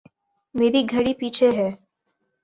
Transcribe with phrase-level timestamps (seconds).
[0.55, 1.69] میری گھڑی پیچھے ہے